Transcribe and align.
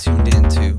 tuned 0.00 0.34
into. 0.34 0.69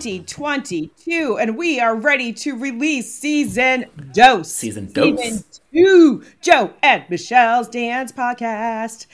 2022, 0.00 1.36
and 1.38 1.58
we 1.58 1.78
are 1.78 1.94
ready 1.94 2.32
to 2.32 2.56
release 2.56 3.14
season 3.14 3.84
dose. 4.12 4.50
Season 4.50 4.90
dose. 4.90 5.20
Season 5.20 5.44
two. 5.72 6.24
Joe 6.40 6.72
and 6.82 7.04
Michelle's 7.10 7.68
Dance 7.68 8.10
Podcast. 8.10 9.06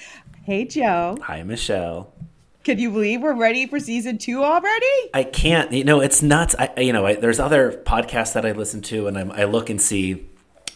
Hey, 0.45 0.65
Joe. 0.65 1.19
Hi, 1.23 1.43
Michelle. 1.43 2.13
Can 2.63 2.79
you 2.79 2.91
believe 2.91 3.21
we're 3.21 3.35
ready 3.35 3.67
for 3.67 3.81
season 3.81 4.19
two 4.19 4.45
already? 4.45 5.11
I 5.13 5.25
can't. 5.25 5.73
You 5.73 5.83
know, 5.83 6.01
it's 6.01 6.23
nuts. 6.23 6.55
I, 6.57 6.73
you 6.79 6.93
know, 6.93 7.05
I, 7.05 7.17
there's 7.17 7.41
other 7.41 7.83
podcasts 7.85 8.35
that 8.35 8.47
I 8.47 8.53
listen 8.53 8.81
to, 8.83 9.09
and 9.09 9.19
I'm, 9.19 9.33
I 9.33 9.43
look 9.43 9.69
and 9.69 9.83
see 9.83 10.29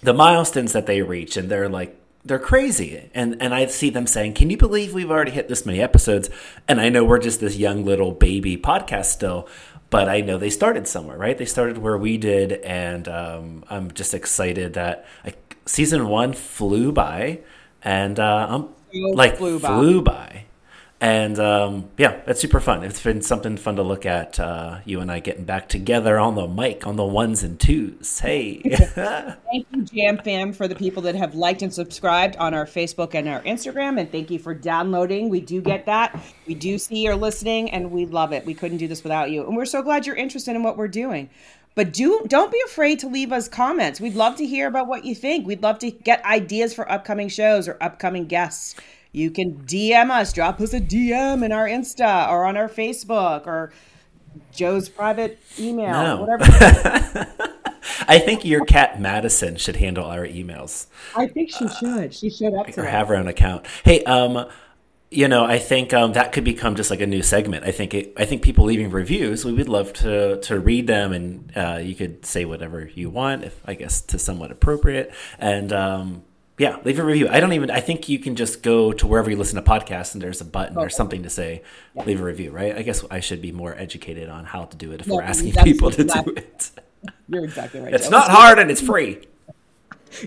the 0.02 0.12
milestones 0.12 0.73
that 0.73 0.87
they 0.87 1.02
reach, 1.02 1.37
and 1.37 1.48
they're 1.48 1.68
like 1.68 2.01
they're 2.24 2.38
crazy. 2.38 3.10
And 3.15 3.40
and 3.40 3.54
I 3.54 3.66
see 3.66 3.90
them 3.90 4.06
saying, 4.06 4.34
"Can 4.34 4.51
you 4.51 4.56
believe 4.56 4.92
we've 4.92 5.10
already 5.10 5.30
hit 5.30 5.48
this 5.48 5.65
many 5.65 5.80
episodes?" 5.80 6.29
And 6.68 6.80
I 6.80 6.88
know 6.88 7.04
we're 7.04 7.18
just 7.18 7.40
this 7.40 7.56
young 7.56 7.84
little 7.84 8.12
baby 8.12 8.56
podcast 8.56 9.06
still, 9.06 9.48
but 9.91 10.09
I 10.09 10.21
know 10.21 10.39
they 10.39 10.51
started 10.51 10.87
somewhere, 10.87 11.19
right? 11.19 11.37
They 11.37 11.45
started 11.45 11.79
where 11.79 11.99
we 11.99 12.17
did, 12.17 12.53
and 12.53 13.09
um, 13.09 13.65
I'm 13.69 13.91
just 13.91 14.15
excited 14.15 14.75
that 14.75 15.05
I, 15.25 15.35
season 15.66 16.09
one 16.09 16.32
flew 16.32 16.93
by, 16.93 17.41
and 17.82 18.19
uh, 18.19 18.47
I'm 18.49 18.69
like 19.15 19.37
flew 19.37 19.59
by. 19.59 19.69
flew 19.69 20.02
by. 20.02 20.45
And 21.02 21.38
um, 21.38 21.88
yeah, 21.96 22.20
it's 22.26 22.40
super 22.40 22.60
fun. 22.60 22.84
It's 22.84 23.02
been 23.02 23.23
something 23.23 23.56
fun 23.56 23.76
to 23.76 23.82
look 23.82 24.04
at. 24.04 24.38
Uh, 24.38 24.80
you 24.84 25.01
and 25.01 25.10
I 25.10 25.20
getting 25.20 25.45
back 25.45 25.66
together 25.66 26.18
on 26.18 26.34
the 26.34 26.46
mic 26.46 26.87
on 26.87 26.96
the 26.96 27.07
ones 27.07 27.42
and 27.42 27.59
twos. 27.59 28.18
Hey, 28.18 28.60
Thank 28.60 29.66
you, 29.73 29.82
Jam 29.84 30.18
Fam, 30.18 30.52
for 30.52 30.68
the 30.68 30.74
people 30.74 31.02
that 31.04 31.15
have 31.15 31.34
liked 31.34 31.62
and 31.62 31.73
subscribed 31.73 32.37
on 32.37 32.52
our 32.52 32.66
Facebook 32.66 33.15
and 33.15 33.26
our 33.29 33.40
Instagram. 33.42 33.98
And 33.98 34.12
thank 34.12 34.30
you 34.30 34.38
for 34.38 34.52
downloading. 34.52 35.30
We 35.30 35.40
do 35.40 35.62
get 35.62 35.87
that. 35.87 36.20
We 36.46 36.54
do 36.54 36.76
see 36.76 37.02
you're 37.02 37.16
listening, 37.16 37.70
and 37.70 37.90
we 37.90 38.04
love 38.04 38.35
it. 38.35 38.45
We 38.45 38.52
couldn't 38.52 38.79
do 38.79 38.87
this 38.87 39.02
without 39.02 39.30
you. 39.30 39.46
And 39.46 39.57
we're 39.57 39.64
so 39.64 39.80
glad 39.80 40.07
you're 40.07 40.16
interested 40.16 40.54
in 40.54 40.62
what 40.62 40.76
we're 40.76 40.88
doing. 40.88 41.30
But 41.74 41.95
do 41.95 42.24
don't 42.26 42.52
be 42.52 42.60
afraid 42.66 42.98
to 42.98 43.09
leave 43.09 43.32
us 43.32 43.48
comments. 43.48 44.02
We'd 44.02 44.16
love 44.16 44.37
to 44.37 44.46
hear 44.46 44.66
about 44.66 44.87
what 44.87 45.07
you 45.07 45.14
think. 45.14 45.46
We'd 45.46 45.62
love 45.62 45.79
to 45.79 45.90
get 45.90 46.23
ideas 46.26 46.74
for 46.74 46.90
upcoming 46.92 47.29
shows 47.29 47.68
or 47.68 47.79
upcoming 47.80 48.26
guests. 48.26 48.74
You 49.13 49.30
can 49.30 49.57
DM 49.66 50.11
us, 50.11 50.33
drop 50.33 50.61
us 50.61 50.73
a 50.73 50.80
DM 50.80 51.45
in 51.45 51.53
our 51.53 51.66
Insta 51.66 52.29
or 52.29 52.45
on 52.45 52.57
our 52.57 52.69
Facebook 52.69 53.47
or 53.47 53.73
Joe's 54.53 54.89
private 54.89 55.41
email, 55.59 55.91
No. 55.93 56.21
whatever. 56.23 57.27
I 58.07 58.19
think 58.19 58.45
your 58.45 58.65
cat 58.65 59.01
Madison 59.01 59.57
should 59.57 59.77
handle 59.77 60.05
our 60.05 60.27
emails 60.27 60.87
I 61.16 61.27
think 61.27 61.51
she 61.51 61.66
should. 61.69 62.15
She 62.15 62.31
showed 62.31 62.55
up 62.55 62.77
or 62.77 62.85
have 62.85 63.09
her 63.09 63.16
own 63.16 63.27
account. 63.27 63.66
Hey, 63.85 64.05
um, 64.05 64.47
you 65.11 65.27
know, 65.27 65.44
I 65.44 65.59
think 65.59 65.93
um, 65.93 66.12
that 66.12 66.31
could 66.33 66.44
become 66.44 66.77
just 66.77 66.91
like 66.91 67.00
a 67.00 67.06
new 67.06 67.22
segment. 67.22 67.65
I 67.65 67.72
think 67.72 67.94
it, 67.94 68.12
I 68.16 68.27
think 68.27 68.43
people 68.43 68.65
leaving 68.66 68.91
reviews, 68.91 69.44
we 69.44 69.53
would 69.53 69.69
love 69.69 69.93
to 69.94 70.41
to 70.43 70.61
read 70.61 70.87
them, 70.87 71.12
and 71.12 71.53
uh, 71.56 71.81
you 71.83 71.97
could 71.97 72.25
say 72.25 72.44
whatever 72.44 72.88
you 72.94 73.11
want, 73.11 73.43
if 73.43 73.61
I 73.65 73.75
guess 73.75 74.00
to 74.03 74.19
somewhat 74.19 74.53
appropriate, 74.53 75.12
and. 75.38 75.72
Um, 75.72 76.22
yeah, 76.61 76.77
leave 76.84 76.99
a 76.99 77.03
review. 77.05 77.27
I 77.28 77.41
don't 77.41 77.55
even. 77.55 77.71
I 77.71 77.81
think 77.81 78.06
you 78.11 78.19
can 78.19 78.37
just 78.37 78.62
go 78.62 78.93
to 78.93 79.06
wherever 79.06 79.31
you 79.31 79.37
listen 79.37 79.56
to 79.56 79.62
podcasts, 79.69 80.12
and 80.12 80.22
there's 80.22 80.43
a 80.43 80.44
button 80.44 80.76
or 80.76 80.91
something 80.91 81.22
to 81.22 81.31
say, 81.31 81.62
leave 82.06 82.21
a 82.21 82.25
review. 82.25 82.50
Right? 82.50 82.76
I 82.76 82.82
guess 82.82 83.03
I 83.10 83.21
should 83.21 83.41
be 83.41 83.50
more 83.50 83.75
educated 83.78 84.28
on 84.28 84.44
how 84.44 84.66
to 84.66 84.76
do 84.76 84.93
it 84.93 85.00
if 85.00 85.06
No, 85.06 85.15
we're 85.16 85.22
asking 85.22 85.53
people 85.65 85.91
to 85.91 86.03
exactly- 86.03 86.34
do 86.34 86.41
it. 86.41 86.70
You're 87.31 87.44
exactly 87.44 87.81
right. 87.81 87.94
It's 87.94 88.10
not 88.10 88.31
hard 88.31 88.59
and 88.59 88.70
it's 88.70 88.81
free. 88.82 89.20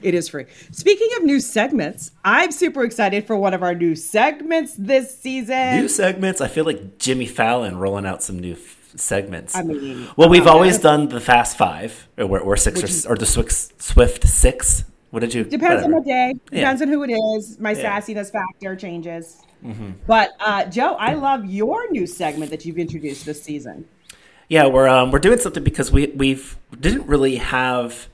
It 0.01 0.13
is 0.13 0.29
free. 0.29 0.45
Speaking 0.71 1.09
of 1.17 1.23
new 1.23 1.41
segments, 1.41 2.11
I'm 2.23 2.53
super 2.53 2.85
excited 2.85 3.27
for 3.27 3.35
one 3.35 3.53
of 3.53 3.61
our 3.61 3.75
new 3.75 3.95
segments 3.95 4.75
this 4.77 5.19
season. 5.19 5.75
New 5.81 5.89
segments. 5.89 6.39
I 6.39 6.47
feel 6.47 6.63
like 6.63 6.97
Jimmy 6.99 7.25
Fallon 7.25 7.77
rolling 7.77 8.05
out 8.05 8.23
some 8.23 8.39
new 8.39 8.53
f- 8.53 8.93
segments. 8.95 9.57
I 9.57 9.61
mean, 9.63 10.07
well, 10.15 10.29
we've 10.29 10.47
always 10.47 10.79
done 10.79 11.09
the 11.09 11.19
Fast 11.19 11.57
Five, 11.57 12.07
or, 12.17 12.39
or 12.39 12.55
six, 12.55 13.05
or, 13.05 13.11
or 13.11 13.17
the 13.17 13.25
Swift, 13.25 13.81
Swift 13.81 14.25
Six. 14.25 14.85
What 15.13 15.19
did 15.19 15.31
you? 15.31 15.43
Depends 15.43 15.83
on 15.83 15.91
the 15.91 16.01
day. 16.01 16.33
Yeah. 16.51 16.61
Depends 16.61 16.81
on 16.81 16.87
who 16.87 17.03
it 17.03 17.11
is. 17.11 17.59
My 17.59 17.73
Yeah. 17.73 17.99
Mm-hmm. 17.99 18.11
sassiness 18.11 18.31
factor 18.31 18.75
changes. 18.75 19.43
But 20.07 20.31
uh, 20.39 20.65
Joe, 20.65 20.95
I 20.95 21.13
love 21.13 21.45
your 21.45 21.87
new 21.91 22.07
segment 22.07 22.49
that 22.49 22.65
you've 22.65 22.79
introduced 22.79 23.23
this 23.23 23.41
season. 23.43 23.87
Yeah, 24.49 24.65
we're 24.65 24.87
um, 24.87 25.11
we're 25.11 25.19
doing 25.19 25.37
something 25.37 25.63
because 25.63 25.91
we 25.91 26.07
we've 26.07 26.57
didn't 26.79 27.05
really 27.05 27.35
have 27.35 28.07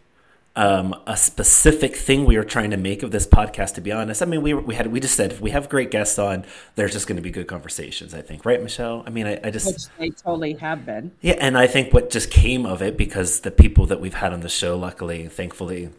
um, 0.57 0.93
a 1.07 1.15
specific 1.15 1.95
thing 1.95 2.25
we 2.25 2.35
were 2.35 2.43
trying 2.43 2.71
to 2.71 2.77
make 2.77 3.01
of 3.01 3.11
this 3.11 3.25
podcast. 3.25 3.75
To 3.75 3.81
be 3.81 3.93
honest, 3.93 4.21
I 4.21 4.25
mean, 4.25 4.41
we 4.41 4.53
we 4.53 4.75
had 4.75 4.87
we 4.87 4.99
just 4.99 5.15
said 5.15 5.31
if 5.31 5.39
we 5.39 5.51
have 5.51 5.69
great 5.69 5.91
guests 5.91 6.19
on, 6.19 6.43
there's 6.75 6.91
just 6.91 7.07
going 7.07 7.15
to 7.15 7.21
be 7.21 7.31
good 7.31 7.47
conversations. 7.47 8.13
I 8.13 8.21
think, 8.21 8.45
right, 8.45 8.61
Michelle? 8.61 9.03
I 9.07 9.09
mean, 9.09 9.25
I, 9.25 9.39
I 9.41 9.51
just 9.51 9.67
Which 9.67 9.83
they 9.97 10.09
totally 10.09 10.53
have 10.55 10.85
been. 10.85 11.13
Yeah, 11.21 11.37
and 11.39 11.57
I 11.57 11.65
think 11.65 11.93
what 11.93 12.09
just 12.09 12.29
came 12.29 12.65
of 12.65 12.81
it 12.81 12.97
because 12.97 13.39
the 13.39 13.51
people 13.51 13.85
that 13.85 14.01
we've 14.01 14.15
had 14.15 14.33
on 14.33 14.41
the 14.41 14.49
show, 14.49 14.77
luckily, 14.77 15.27
thankfully, 15.29 15.89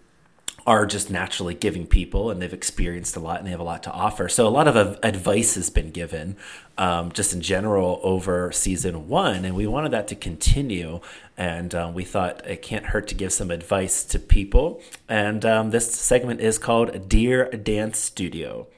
are 0.71 0.87
just 0.87 1.11
naturally 1.11 1.53
giving 1.53 1.85
people 1.85 2.31
and 2.31 2.41
they've 2.41 2.53
experienced 2.53 3.17
a 3.17 3.19
lot 3.19 3.39
and 3.39 3.47
they 3.47 3.51
have 3.51 3.59
a 3.59 3.65
lot 3.65 3.83
to 3.83 3.91
offer. 3.91 4.29
So 4.29 4.47
a 4.47 4.49
lot 4.49 4.69
of 4.69 5.01
advice 5.03 5.57
has 5.57 5.69
been 5.69 5.91
given 5.91 6.37
um, 6.79 7.11
just 7.11 7.33
in 7.33 7.41
general 7.41 7.99
over 8.05 8.53
season 8.53 9.09
one, 9.09 9.45
and 9.45 9.57
we 9.57 9.67
wanted 9.67 9.91
that 9.91 10.07
to 10.09 10.15
continue. 10.15 11.01
And 11.37 11.75
um, 11.75 11.93
we 11.93 12.05
thought 12.05 12.47
it 12.47 12.63
can't 12.63 12.87
hurt 12.87 13.09
to 13.09 13.17
give 13.17 13.33
some 13.33 13.51
advice 13.51 14.05
to 14.05 14.21
people. 14.21 14.81
And 15.09 15.45
um, 15.45 15.71
this 15.71 15.93
segment 15.93 16.41
is 16.41 16.57
called 16.57 17.09
Dear 17.09 17.51
Dance 17.51 17.99
Studio. 17.99 18.69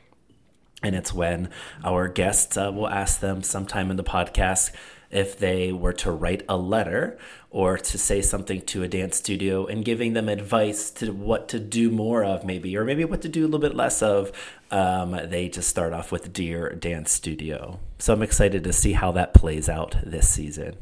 And 0.83 0.97
it's 0.97 1.13
when 1.13 1.51
our 1.85 2.09
guests 2.09 2.57
uh, 2.57 2.73
will 2.73 2.89
ask 2.89 3.21
them 3.21 3.43
sometime 3.43 3.91
in 3.91 3.99
the 3.99 4.03
podcast 4.03 4.73
if 5.13 5.39
they 5.39 5.71
were 5.71 5.93
to 5.93 6.11
write 6.11 6.43
a 6.49 6.57
letter 6.57 7.19
or 7.51 7.77
to 7.77 7.99
say 7.99 8.23
something 8.23 8.63
to 8.63 8.83
a 8.83 8.89
dance 8.89 9.19
studio 9.19 9.67
and 9.67 9.85
giving 9.85 10.15
them 10.15 10.29
advice 10.29 10.91
to 10.91 11.13
what 11.13 11.49
to 11.51 11.61
do 11.61 11.91
more 11.91 12.25
of, 12.25 12.45
maybe, 12.45 12.77
or 12.77 12.85
maybe 12.85 13.05
what 13.05 13.21
to 13.21 13.29
do 13.29 13.43
a 13.43 13.45
little 13.45 13.61
bit 13.61 13.77
less 13.77 14.03
of. 14.03 14.33
Um, 14.71 15.13
they 15.29 15.51
just 15.51 15.69
start 15.69 15.93
off 15.93 16.11
with 16.11 16.33
Dear 16.33 16.75
Dance 16.75 17.13
Studio. 17.13 17.79
So 17.99 18.15
I'm 18.15 18.23
excited 18.23 18.65
to 18.65 18.73
see 18.73 18.95
how 18.95 19.13
that 19.13 19.35
plays 19.35 19.69
out 19.69 19.97
this 20.03 20.31
season. 20.31 20.77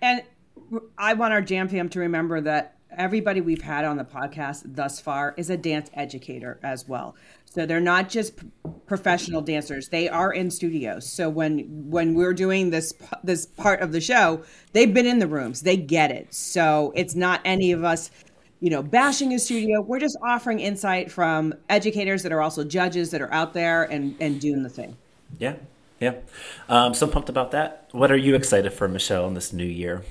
And 0.00 0.22
I 0.96 1.12
want 1.12 1.34
our 1.34 1.42
Jam 1.42 1.68
Fam 1.68 1.90
to 1.90 2.00
remember 2.00 2.40
that 2.40 2.77
everybody 2.98 3.40
we've 3.40 3.62
had 3.62 3.84
on 3.84 3.96
the 3.96 4.04
podcast 4.04 4.62
thus 4.74 5.00
far 5.00 5.32
is 5.36 5.48
a 5.48 5.56
dance 5.56 5.90
educator 5.94 6.58
as 6.62 6.86
well. 6.86 7.14
So 7.44 7.64
they're 7.64 7.80
not 7.80 8.10
just 8.10 8.34
professional 8.86 9.40
dancers; 9.40 9.88
they 9.88 10.08
are 10.08 10.32
in 10.32 10.50
studios. 10.50 11.10
So 11.10 11.30
when 11.30 11.60
when 11.88 12.14
we're 12.14 12.34
doing 12.34 12.70
this 12.70 12.92
this 13.24 13.46
part 13.46 13.80
of 13.80 13.92
the 13.92 14.00
show, 14.00 14.42
they've 14.72 14.92
been 14.92 15.06
in 15.06 15.18
the 15.18 15.26
rooms, 15.26 15.62
they 15.62 15.76
get 15.76 16.10
it. 16.10 16.34
So 16.34 16.92
it's 16.94 17.14
not 17.14 17.40
any 17.44 17.72
of 17.72 17.84
us, 17.84 18.10
you 18.60 18.68
know, 18.68 18.82
bashing 18.82 19.32
a 19.32 19.38
studio. 19.38 19.80
We're 19.80 20.00
just 20.00 20.18
offering 20.22 20.60
insight 20.60 21.10
from 21.10 21.54
educators 21.70 22.22
that 22.24 22.32
are 22.32 22.42
also 22.42 22.64
judges 22.64 23.10
that 23.12 23.22
are 23.22 23.32
out 23.32 23.54
there 23.54 23.84
and 23.84 24.14
and 24.20 24.40
doing 24.40 24.62
the 24.62 24.68
thing. 24.68 24.96
Yeah, 25.38 25.54
yeah. 26.00 26.16
Um, 26.68 26.92
so 26.92 27.06
I'm 27.06 27.12
pumped 27.12 27.30
about 27.30 27.50
that. 27.52 27.88
What 27.92 28.12
are 28.12 28.16
you 28.16 28.34
excited 28.34 28.72
for, 28.72 28.88
Michelle, 28.88 29.26
in 29.26 29.34
this 29.34 29.52
new 29.52 29.64
year? 29.64 30.04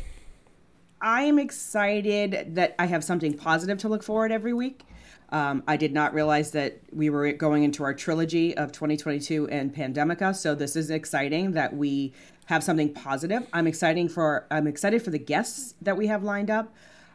I 1.02 1.24
am 1.24 1.38
excited 1.38 2.56
that 2.56 2.75
I 2.80 2.88
have 2.88 3.04
something 3.04 3.33
positive 3.33 3.77
to 3.80 3.89
look 3.89 4.04
forward 4.04 4.31
every 4.31 4.54
week. 4.54 4.83
Um, 5.30 5.63
I 5.68 5.77
did 5.77 5.94
not 5.94 6.13
realize 6.13 6.51
that 6.51 6.80
we 6.92 7.10
were 7.10 7.31
going 7.33 7.63
into 7.63 7.83
our 7.83 7.94
trilogy 7.94 8.56
of 8.56 8.71
2022 8.71 9.50
and 9.50 9.75
Pandemica, 9.75 10.36
so 10.36 10.56
this 10.56 10.75
is 10.75 10.89
exciting 10.89 11.51
that 11.51 11.75
we 11.75 12.13
have 12.45 12.63
something 12.63 12.94
positive. 12.94 13.45
I'm 13.51 13.68
exciting 13.68 14.07
for 14.07 14.48
I'm 14.50 14.68
excited 14.68 15.01
for 15.01 15.10
the 15.10 15.19
guests 15.19 15.75
that 15.81 15.98
we 15.98 16.07
have 16.07 16.24
lined 16.24 16.50
up. 16.50 16.74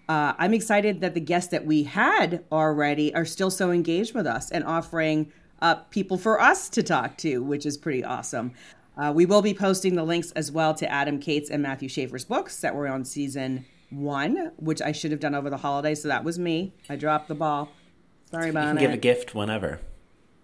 Uh, 0.08 0.34
I'm 0.38 0.52
excited 0.52 1.00
that 1.00 1.14
the 1.14 1.20
guests 1.20 1.50
that 1.52 1.64
we 1.64 1.84
had 1.84 2.44
already 2.52 3.14
are 3.14 3.24
still 3.24 3.50
so 3.50 3.70
engaged 3.70 4.14
with 4.14 4.26
us 4.26 4.50
and 4.50 4.62
offering 4.62 5.32
up 5.62 5.90
people 5.90 6.18
for 6.18 6.40
us 6.40 6.68
to 6.68 6.82
talk 6.82 7.16
to, 7.18 7.42
which 7.42 7.64
is 7.64 7.78
pretty 7.78 8.04
awesome. 8.04 8.52
Uh, 8.96 9.10
we 9.14 9.24
will 9.24 9.40
be 9.40 9.54
posting 9.54 9.94
the 9.94 10.04
links 10.04 10.32
as 10.32 10.52
well 10.52 10.74
to 10.74 10.90
Adam 10.90 11.18
Cates 11.18 11.48
and 11.48 11.62
Matthew 11.62 11.88
Schaefer's 11.88 12.26
books 12.26 12.60
that 12.60 12.74
were 12.74 12.88
on 12.88 13.04
season 13.06 13.64
one, 13.92 14.52
which 14.56 14.80
I 14.82 14.92
should 14.92 15.10
have 15.10 15.20
done 15.20 15.34
over 15.34 15.50
the 15.50 15.56
holidays. 15.56 16.02
So 16.02 16.08
that 16.08 16.24
was 16.24 16.38
me. 16.38 16.72
I 16.88 16.96
dropped 16.96 17.28
the 17.28 17.34
ball. 17.34 17.68
Sorry 18.30 18.50
about 18.50 18.64
it. 18.64 18.68
You 18.68 18.74
can 18.74 18.78
it. 18.78 18.80
give 18.80 18.92
a 18.92 18.96
gift 18.96 19.34
whenever. 19.34 19.80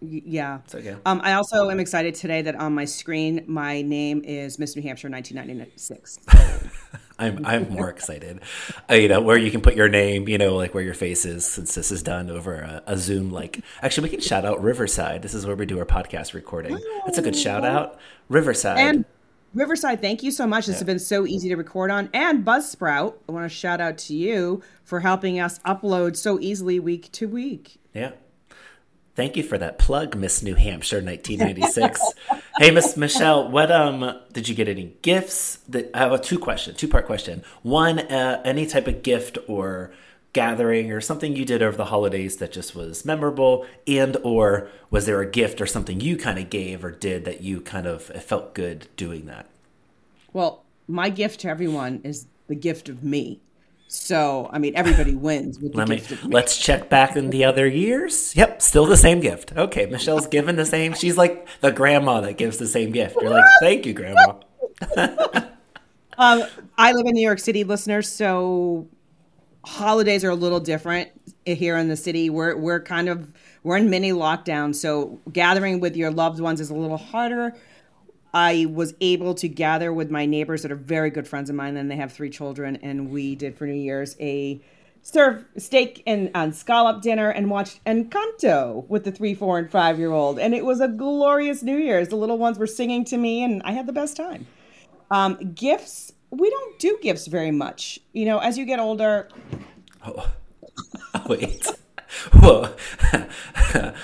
Y- 0.01 0.23
Yeah. 0.25 0.59
It's 0.65 0.75
okay. 0.75 0.97
Um, 1.07 1.21
I 1.25 1.33
also 1.33 1.71
am 1.71 1.81
excited 1.81 2.15
today 2.15 2.43
that 2.43 2.55
on 2.55 2.75
my 2.75 2.85
screen, 2.85 3.45
my 3.47 3.83
name 3.83 4.23
is 4.25 4.59
Miss 4.59 4.77
New 4.77 4.83
Hampshire 4.83 5.09
1996. 5.09 6.19
I'm 7.21 7.45
I'm 7.45 7.69
more 7.71 7.91
excited. 7.91 8.41
Uh, 8.89 8.95
you 8.95 9.09
know, 9.09 9.21
where 9.21 9.37
you 9.37 9.51
can 9.51 9.61
put 9.61 9.75
your 9.75 9.89
name, 9.89 10.29
you 10.29 10.39
know, 10.39 10.55
like 10.55 10.73
where 10.73 10.85
your 10.85 10.95
face 10.95 11.25
is, 11.25 11.45
since 11.45 11.75
this 11.75 11.91
is 11.91 12.05
done 12.05 12.31
over 12.31 12.55
a, 12.55 12.83
a 12.87 12.97
Zoom. 12.97 13.33
Like, 13.33 13.61
actually, 13.83 14.05
we 14.05 14.11
can 14.11 14.21
shout 14.21 14.45
out 14.45 14.63
Riverside. 14.63 15.23
This 15.23 15.35
is 15.35 15.45
where 15.45 15.57
we 15.57 15.67
do 15.67 15.81
our 15.81 15.85
podcast 15.85 16.33
recording. 16.33 16.79
That's 17.07 17.19
a 17.19 17.23
good 17.23 17.35
shout 17.35 17.65
out, 17.65 17.99
Riverside. 18.29 18.79
And 18.79 19.05
Riverside, 19.55 20.01
thank 20.01 20.23
you 20.23 20.31
so 20.31 20.47
much. 20.47 20.67
This 20.67 20.77
has 20.77 20.85
been 20.85 20.99
so 20.99 21.27
easy 21.27 21.49
to 21.49 21.57
record 21.57 21.91
on. 21.91 22.11
And 22.13 22.45
Buzzsprout, 22.45 23.15
I 23.29 23.33
want 23.33 23.45
to 23.45 23.55
shout 23.55 23.81
out 23.81 23.97
to 23.99 24.15
you 24.15 24.63
for 24.85 25.01
helping 25.01 25.41
us 25.41 25.59
upload 25.61 26.17
so 26.17 26.39
easily 26.39 26.79
week 26.79 27.11
to 27.13 27.27
week. 27.27 27.81
yeah. 27.95 28.13
Thank 29.15 29.37
you 29.37 29.43
for 29.43 29.59
that 29.59 29.81
plug, 29.81 30.15
Miss 30.15 30.45
New 30.45 30.55
Hampshire, 30.55 31.03
1996. 31.03 32.01
hey, 32.59 32.71
Miss 32.71 32.97
Michelle, 32.97 33.51
what 33.51 33.69
um 33.69 34.17
did 34.33 34.49
you 34.49 34.55
get 34.55 34.69
any 34.69 34.95
gifts? 35.03 35.57
That 35.69 35.91
I 35.93 35.99
have 35.99 36.13
a 36.13 36.21
two 36.21 36.39
question, 36.39 36.77
two 36.77 36.87
part 36.87 37.05
question. 37.05 37.43
One, 37.63 37.99
uh, 37.99 38.41
any 38.45 38.65
type 38.65 38.87
of 38.87 39.03
gift 39.03 39.37
or 39.49 39.91
gathering 40.33 40.93
or 40.93 41.01
something 41.01 41.35
you 41.35 41.45
did 41.45 41.63
over 41.63 41.77
the 41.77 41.87
holidays 41.87 42.37
that 42.37 42.53
just 42.53 42.75
was 42.75 43.05
memorable, 43.05 43.67
and 43.87 44.17
or 44.23 44.69
was 44.91 45.07
there 45.07 45.21
a 45.21 45.31
gift 45.31 45.61
or 45.61 45.67
something 45.67 46.01
you 46.01 46.17
kind 46.17 46.39
of 46.39 46.51
gave 46.51 46.85
or 46.85 46.91
did 46.91 47.25
that 47.25 47.41
you 47.43 47.61
kind 47.61 47.87
of 47.87 48.03
felt 48.03 48.55
good 48.55 48.89
doing 48.97 49.27
that? 49.27 49.47
Well, 50.33 50.65
my 50.87 51.09
gift 51.09 51.41
to 51.41 51.49
everyone 51.49 52.01
is 52.05 52.27
the 52.47 52.55
gift 52.55 52.89
of 52.89 53.03
me. 53.03 53.41
So, 53.91 54.51
I 54.53 54.59
mean, 54.59 54.75
everybody 54.77 55.15
wins 55.15 55.59
with 55.59 55.73
the 55.73 55.79
Let 55.79 55.89
me 55.89 55.97
gift 55.97 56.11
of 56.13 56.25
me. 56.25 56.35
let's 56.35 56.59
check 56.59 56.91
back 56.91 57.17
in 57.17 57.31
the 57.31 57.45
other 57.45 57.67
years. 57.67 58.37
Yep, 58.37 58.61
still 58.61 58.85
the 58.85 58.99
same 58.99 59.21
gift. 59.21 59.53
Okay, 59.57 59.87
Michelle's 59.87 60.27
given 60.27 60.57
the 60.57 60.67
same. 60.67 60.93
She's 60.93 61.17
like 61.17 61.49
the 61.63 61.73
grandma 61.73 62.21
that 62.21 62.37
gives 62.37 62.59
the 62.59 62.67
same 62.67 62.93
gift. 62.93 63.17
You're 63.21 63.31
like, 63.31 63.47
thank 63.61 63.87
you, 63.87 63.95
grandma. 63.95 64.35
Um, 66.21 66.43
I 66.77 66.91
live 66.93 67.07
in 67.07 67.13
New 67.15 67.23
York 67.23 67.39
City, 67.39 67.63
listeners, 67.63 68.09
so 68.11 68.89
holidays 69.65 70.25
are 70.25 70.31
a 70.31 70.35
little 70.35 70.61
different 70.61 71.11
here 71.45 71.77
in 71.77 71.89
the 71.89 71.97
city. 71.97 72.31
We're 72.31 72.57
we're 72.57 72.81
kind 72.81 73.09
of 73.09 73.33
we're 73.63 73.77
in 73.77 73.91
mini 73.91 74.13
lockdown, 74.13 74.75
so 74.75 75.21
gathering 75.33 75.81
with 75.81 75.97
your 75.97 76.11
loved 76.11 76.41
ones 76.41 76.61
is 76.61 76.71
a 76.71 76.75
little 76.75 76.97
harder. 76.97 77.55
I 78.35 78.67
was 78.71 78.95
able 79.01 79.35
to 79.37 79.49
gather 79.49 79.93
with 79.93 80.11
my 80.11 80.27
neighbors 80.27 80.63
that 80.63 80.71
are 80.71 80.77
very 80.77 81.11
good 81.11 81.27
friends 81.27 81.49
of 81.49 81.57
mine, 81.57 81.77
and 81.77 81.91
they 81.91 81.97
have 81.97 82.13
three 82.13 82.31
children, 82.31 82.77
and 82.77 83.11
we 83.11 83.35
did 83.35 83.57
for 83.57 83.67
New 83.67 83.73
Year's 83.73 84.17
a 84.21 84.61
serve 85.03 85.45
steak 85.57 86.03
and 86.07 86.31
on 86.35 86.53
scallop 86.53 87.01
dinner 87.01 87.31
and 87.31 87.51
watched 87.51 87.83
Encanto 87.85 88.87
with 88.89 89.05
the 89.05 89.13
three, 89.13 89.35
four, 89.35 89.59
and 89.59 89.71
five 89.71 89.99
year 89.99 90.13
old, 90.13 90.39
and 90.39 90.55
it 90.55 90.65
was 90.65 90.81
a 90.81 90.89
glorious 90.89 91.63
New 91.63 91.79
Year's. 91.79 92.09
The 92.09 92.17
little 92.17 92.39
ones 92.39 92.59
were 92.59 92.67
singing 92.67 93.05
to 93.07 93.17
me, 93.17 93.43
and 93.43 93.63
I 93.65 93.73
had 93.73 93.87
the 93.87 93.93
best 93.93 94.17
time. 94.17 94.47
Um, 95.11 95.55
gifts, 95.55 96.13
we 96.31 96.51
don't 96.51 96.79
do 96.79 96.99
gifts 97.03 97.27
very 97.27 97.51
much. 97.51 97.99
You 98.13 98.27
know, 98.27 98.39
as 98.39 98.59
you 98.59 98.65
get 98.65 98.79
older, 98.79 99.29
Wait. 101.29 101.67
Whoa. 102.33 102.75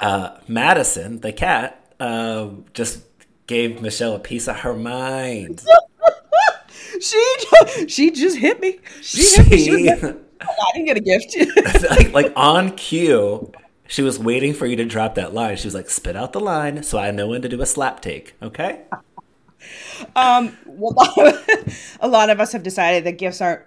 uh, 0.00 0.36
Madison, 0.46 1.20
the 1.20 1.32
cat, 1.32 1.94
uh, 1.98 2.50
just 2.74 3.02
gave 3.46 3.80
Michelle 3.80 4.14
a 4.14 4.18
piece 4.18 4.48
of 4.48 4.60
her 4.60 4.74
mind. 4.74 5.64
she 7.00 7.36
she 7.88 8.10
just 8.10 8.38
hit 8.38 8.60
me. 8.60 8.78
She 9.00 9.22
hit 9.42 9.50
me. 9.50 9.56
She 9.58 9.64
She, 9.64 9.90
like, 9.90 10.02
I 10.40 10.72
didn't 10.74 10.86
get 10.86 10.96
a 10.96 11.00
gift. 11.00 11.36
like, 11.90 12.12
like 12.12 12.32
on 12.36 12.76
cue, 12.76 13.50
she 13.86 14.02
was 14.02 14.18
waiting 14.18 14.52
for 14.52 14.66
you 14.66 14.76
to 14.76 14.84
drop 14.84 15.14
that 15.16 15.34
line. 15.34 15.56
She 15.56 15.66
was 15.66 15.74
like, 15.74 15.90
spit 15.90 16.16
out 16.16 16.32
the 16.32 16.40
line 16.40 16.82
so 16.82 16.98
I 16.98 17.10
know 17.10 17.28
when 17.28 17.42
to 17.42 17.48
do 17.48 17.60
a 17.62 17.66
slap 17.66 18.00
take. 18.00 18.34
Okay? 18.42 18.82
Um, 20.16 20.56
well, 20.66 20.92
a 20.96 20.96
lot, 20.96 21.18
of, 21.18 21.96
a 22.00 22.08
lot 22.08 22.30
of 22.30 22.40
us 22.40 22.52
have 22.52 22.62
decided 22.62 23.04
that 23.04 23.18
gifts 23.18 23.40
aren't. 23.40 23.62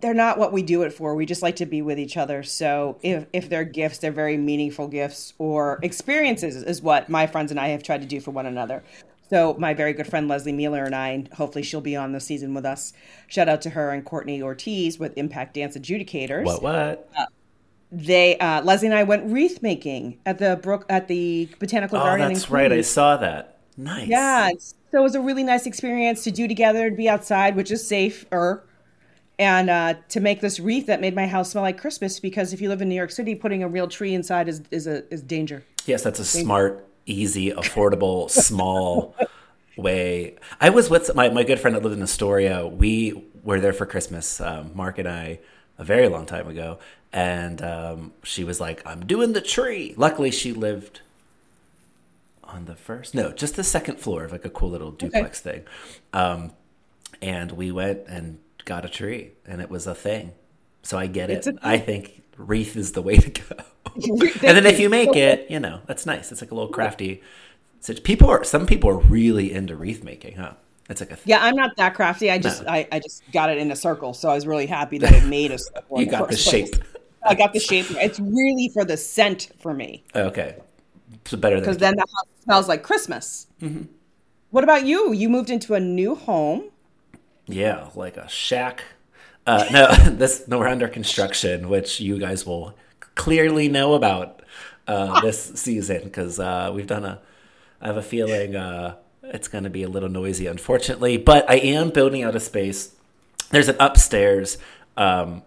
They're 0.00 0.14
not 0.14 0.38
what 0.38 0.52
we 0.52 0.62
do 0.62 0.82
it 0.82 0.92
for. 0.92 1.14
We 1.16 1.26
just 1.26 1.42
like 1.42 1.56
to 1.56 1.66
be 1.66 1.82
with 1.82 1.98
each 1.98 2.16
other. 2.16 2.44
So 2.44 2.98
if 3.02 3.26
if 3.32 3.48
they're 3.48 3.64
gifts, 3.64 3.98
they're 3.98 4.12
very 4.12 4.36
meaningful 4.36 4.86
gifts 4.86 5.34
or 5.38 5.80
experiences 5.82 6.54
is 6.62 6.80
what 6.80 7.08
my 7.08 7.26
friends 7.26 7.50
and 7.50 7.58
I 7.58 7.68
have 7.68 7.82
tried 7.82 8.02
to 8.02 8.06
do 8.06 8.20
for 8.20 8.30
one 8.30 8.46
another. 8.46 8.84
So 9.28 9.56
my 9.58 9.74
very 9.74 9.92
good 9.92 10.06
friend 10.06 10.28
Leslie 10.28 10.52
Mueller 10.52 10.84
and 10.84 10.94
I, 10.94 11.08
and 11.08 11.28
hopefully 11.34 11.62
she'll 11.64 11.80
be 11.80 11.96
on 11.96 12.12
the 12.12 12.20
season 12.20 12.54
with 12.54 12.64
us. 12.64 12.92
Shout 13.26 13.48
out 13.48 13.60
to 13.62 13.70
her 13.70 13.90
and 13.90 14.04
Courtney 14.04 14.40
Ortiz 14.40 14.98
with 14.98 15.18
Impact 15.18 15.54
Dance 15.54 15.76
Adjudicators. 15.76 16.44
What, 16.44 16.62
what? 16.62 17.10
They 17.90 18.38
uh, 18.38 18.62
Leslie 18.62 18.86
and 18.88 18.96
I 18.96 19.02
went 19.02 19.30
wreath 19.32 19.62
making 19.62 20.18
at 20.24 20.38
the 20.38 20.60
brook 20.62 20.86
at 20.88 21.08
the 21.08 21.48
botanical 21.58 21.98
Oh, 21.98 22.02
garden. 22.04 22.28
in 22.28 22.32
that's 22.34 22.50
right. 22.50 22.72
I 22.72 22.82
saw 22.82 23.16
that. 23.16 23.57
Nice. 23.78 24.08
Yeah, 24.08 24.50
so 24.90 24.98
it 24.98 25.02
was 25.02 25.14
a 25.14 25.20
really 25.20 25.44
nice 25.44 25.64
experience 25.64 26.24
to 26.24 26.32
do 26.32 26.48
together, 26.48 26.88
and 26.88 26.96
be 26.96 27.08
outside, 27.08 27.54
which 27.54 27.70
is 27.70 27.86
safer, 27.86 28.64
and 29.38 29.70
uh, 29.70 29.94
to 30.08 30.18
make 30.18 30.40
this 30.40 30.58
wreath 30.58 30.86
that 30.86 31.00
made 31.00 31.14
my 31.14 31.28
house 31.28 31.52
smell 31.52 31.62
like 31.62 31.80
Christmas. 31.80 32.18
Because 32.18 32.52
if 32.52 32.60
you 32.60 32.68
live 32.68 32.82
in 32.82 32.88
New 32.88 32.96
York 32.96 33.12
City, 33.12 33.36
putting 33.36 33.62
a 33.62 33.68
real 33.68 33.86
tree 33.86 34.14
inside 34.14 34.48
is 34.48 34.62
is 34.72 34.88
a 34.88 35.10
is 35.14 35.22
danger. 35.22 35.62
Yes, 35.86 36.02
that's 36.02 36.18
a 36.18 36.24
smart, 36.24 36.86
easy, 37.06 37.52
affordable, 37.52 38.28
small 38.28 39.14
way. 39.76 40.34
I 40.60 40.70
was 40.70 40.90
with 40.90 41.14
my, 41.14 41.28
my 41.28 41.44
good 41.44 41.60
friend 41.60 41.76
that 41.76 41.82
lived 41.82 41.96
in 41.96 42.02
Astoria. 42.02 42.66
We 42.66 43.24
were 43.44 43.60
there 43.60 43.72
for 43.72 43.86
Christmas, 43.86 44.40
um, 44.40 44.72
Mark 44.74 44.98
and 44.98 45.08
I, 45.08 45.38
a 45.78 45.84
very 45.84 46.08
long 46.08 46.26
time 46.26 46.48
ago. 46.48 46.78
And 47.12 47.62
um, 47.62 48.12
she 48.22 48.44
was 48.44 48.60
like, 48.60 48.84
I'm 48.84 49.06
doing 49.06 49.32
the 49.32 49.40
tree. 49.40 49.94
Luckily, 49.96 50.30
she 50.30 50.52
lived 50.52 51.00
on 52.48 52.64
the 52.64 52.74
first, 52.74 53.14
no, 53.14 53.32
just 53.32 53.56
the 53.56 53.64
second 53.64 53.98
floor 54.00 54.24
of 54.24 54.32
like 54.32 54.44
a 54.44 54.50
cool 54.50 54.70
little 54.70 54.90
duplex 54.90 55.40
thing. 55.40 55.64
Um, 56.12 56.52
and 57.22 57.52
we 57.52 57.70
went 57.72 58.00
and 58.08 58.38
got 58.64 58.84
a 58.84 58.88
tree, 58.88 59.32
and 59.46 59.60
it 59.60 59.70
was 59.70 59.86
a 59.86 59.94
thing. 59.94 60.32
So 60.82 60.98
I 60.98 61.06
get 61.06 61.30
it. 61.30 61.46
a 61.46 61.54
I 61.62 61.78
think 61.78 62.22
wreath 62.36 62.76
is 62.76 62.92
the 62.92 63.02
way 63.02 63.16
to 63.16 63.30
go. 63.30 63.56
and 63.94 64.56
then 64.56 64.66
if 64.66 64.78
you 64.78 64.88
make 64.88 65.14
it, 65.16 65.50
you 65.50 65.60
know, 65.60 65.80
that's 65.86 66.06
nice. 66.06 66.30
It's 66.32 66.40
like 66.40 66.50
a 66.50 66.54
little 66.54 66.70
crafty. 66.70 67.22
such- 67.80 68.02
People 68.02 68.28
are 68.30 68.44
some 68.44 68.66
people 68.66 68.90
are 68.90 68.98
really 68.98 69.52
into 69.52 69.76
wreath 69.76 70.04
making, 70.04 70.36
huh? 70.36 70.52
It's 70.88 71.00
like 71.00 71.10
a 71.10 71.18
Yeah, 71.26 71.40
I'm 71.42 71.54
not 71.56 71.76
that 71.76 71.94
crafty. 71.94 72.30
I 72.30 72.38
just 72.38 72.62
No. 72.62 72.70
I, 72.70 72.88
I 72.92 72.98
just 73.00 73.22
got 73.32 73.50
it 73.50 73.58
in 73.58 73.70
a 73.70 73.76
circle, 73.76 74.14
so 74.14 74.30
I 74.30 74.34
was 74.34 74.46
really 74.46 74.66
happy 74.66 74.98
that 74.98 75.12
it 75.12 75.24
made 75.26 75.50
a 75.50 75.58
circle. 75.58 76.00
you 76.00 76.06
in 76.06 76.10
the 76.10 76.26
the 76.26 76.36
shape. 76.36 76.76
I 77.26 77.34
got 77.34 77.52
the 77.52 77.60
shape. 77.60 77.86
It's 77.90 78.18
really 78.20 78.70
for 78.72 78.84
the 78.84 78.96
scent 78.96 79.48
for 79.58 79.74
me, 79.74 80.04
Okay, 80.14 80.56
so 81.24 81.36
better 81.36 81.58
because 81.58 81.78
then 81.78 81.94
the 81.96 82.06
house 82.16 82.26
smells 82.44 82.68
like 82.68 82.82
Christmas. 82.82 83.46
Mm-hmm. 83.60 83.84
What 84.50 84.64
about 84.64 84.86
you? 84.86 85.12
You 85.12 85.28
moved 85.28 85.50
into 85.50 85.74
a 85.74 85.80
new 85.80 86.14
home. 86.14 86.70
yeah, 87.46 87.88
like 87.94 88.16
a 88.16 88.28
shack. 88.28 88.84
Uh, 89.46 89.64
no, 89.72 89.86
this 90.10 90.46
no, 90.48 90.58
we're 90.58 90.68
under 90.68 90.88
construction, 90.88 91.68
which 91.68 92.00
you 92.00 92.18
guys 92.18 92.46
will 92.46 92.74
clearly 93.14 93.68
know 93.68 93.94
about 93.94 94.42
uh, 94.86 95.20
this 95.20 95.52
season 95.54 96.04
because 96.04 96.38
uh, 96.38 96.70
we've 96.74 96.86
done 96.86 97.04
a. 97.04 97.20
I 97.80 97.86
have 97.86 97.96
a 97.96 98.02
feeling 98.02 98.56
uh, 98.56 98.96
it's 99.22 99.48
going 99.48 99.64
to 99.64 99.70
be 99.70 99.82
a 99.82 99.88
little 99.88 100.08
noisy, 100.08 100.46
unfortunately, 100.46 101.16
but 101.16 101.48
I 101.48 101.56
am 101.56 101.90
building 101.90 102.22
out 102.22 102.34
a 102.34 102.40
space. 102.40 102.94
There's 103.50 103.68
an 103.68 103.76
upstairs. 103.78 104.58
Um, 104.96 105.42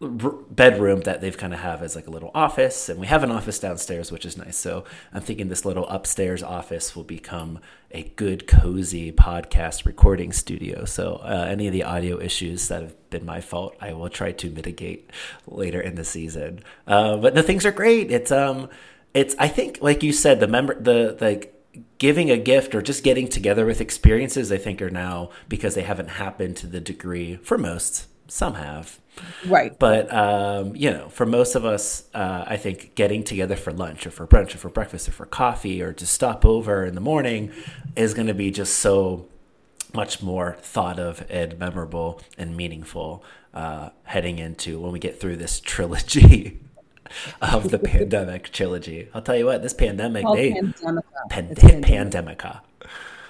bedroom 0.00 1.00
that 1.00 1.20
they've 1.20 1.36
kind 1.36 1.52
of 1.52 1.58
have 1.58 1.82
as 1.82 1.96
like 1.96 2.06
a 2.06 2.10
little 2.10 2.30
office 2.32 2.88
and 2.88 3.00
we 3.00 3.08
have 3.08 3.24
an 3.24 3.32
office 3.32 3.58
downstairs 3.58 4.12
which 4.12 4.24
is 4.24 4.36
nice. 4.36 4.56
So 4.56 4.84
i'm 5.12 5.22
thinking 5.22 5.48
this 5.48 5.64
little 5.64 5.88
upstairs 5.88 6.40
office 6.40 6.94
will 6.94 7.04
become 7.04 7.58
a 7.90 8.04
good 8.16 8.46
cozy 8.46 9.10
podcast 9.10 9.84
recording 9.86 10.32
studio. 10.32 10.84
So 10.84 11.16
uh, 11.16 11.46
any 11.48 11.66
of 11.66 11.72
the 11.72 11.82
audio 11.82 12.20
issues 12.20 12.68
that 12.68 12.82
have 12.82 13.10
been 13.10 13.26
my 13.26 13.40
fault 13.40 13.74
i 13.80 13.92
will 13.92 14.08
try 14.08 14.30
to 14.30 14.50
mitigate 14.50 15.10
later 15.48 15.80
in 15.80 15.96
the 15.96 16.04
season. 16.04 16.60
Uh, 16.86 17.16
but 17.16 17.34
the 17.34 17.42
things 17.42 17.66
are 17.66 17.72
great. 17.72 18.12
It's 18.12 18.30
um 18.30 18.68
it's 19.14 19.34
i 19.38 19.48
think 19.48 19.78
like 19.80 20.02
you 20.02 20.12
said 20.12 20.38
the 20.38 20.46
member 20.46 20.80
the 20.80 21.16
like 21.20 21.54
giving 21.98 22.30
a 22.30 22.36
gift 22.36 22.74
or 22.74 22.82
just 22.82 23.02
getting 23.02 23.28
together 23.28 23.64
with 23.64 23.80
experiences 23.80 24.52
i 24.52 24.58
think 24.58 24.82
are 24.82 24.90
now 24.90 25.30
because 25.48 25.74
they 25.74 25.82
haven't 25.82 26.08
happened 26.10 26.56
to 26.56 26.66
the 26.66 26.80
degree 26.80 27.36
for 27.36 27.56
most 27.56 28.06
some 28.28 28.54
have 28.54 28.98
Right. 29.46 29.76
but 29.78 30.12
um, 30.14 30.76
you 30.76 30.90
know, 30.92 31.08
for 31.08 31.26
most 31.26 31.56
of 31.56 31.64
us, 31.64 32.04
uh, 32.14 32.44
I 32.46 32.56
think 32.56 32.94
getting 32.94 33.24
together 33.24 33.56
for 33.56 33.72
lunch 33.72 34.06
or 34.06 34.10
for 34.12 34.26
brunch 34.28 34.54
or 34.54 34.58
for 34.58 34.68
breakfast 34.68 35.08
or 35.08 35.12
for 35.12 35.26
coffee 35.26 35.82
or 35.82 35.92
to 35.94 36.06
stop 36.06 36.44
over 36.46 36.84
in 36.84 36.94
the 36.94 37.00
morning 37.00 37.50
is 37.96 38.14
going 38.14 38.28
to 38.28 38.34
be 38.34 38.52
just 38.52 38.74
so 38.78 39.26
much 39.92 40.22
more 40.22 40.56
thought 40.60 41.00
of 41.00 41.24
and 41.28 41.58
memorable 41.58 42.20
and 42.36 42.56
meaningful 42.56 43.24
uh, 43.54 43.88
heading 44.04 44.38
into 44.38 44.78
when 44.78 44.92
we 44.92 45.00
get 45.00 45.18
through 45.18 45.34
this 45.36 45.58
trilogy 45.64 46.60
of 47.42 47.70
the 47.70 47.78
pandemic 47.78 48.52
trilogy. 48.52 49.08
I'll 49.14 49.22
tell 49.22 49.36
you 49.36 49.46
what, 49.46 49.62
this 49.62 49.72
pandemic, 49.74 50.24
they 50.34 50.52
Pandemica. 50.52 51.02
pan- 51.30 51.48
It's 51.50 51.62
Pandemica. 51.64 51.82
pandemica, 51.82 52.60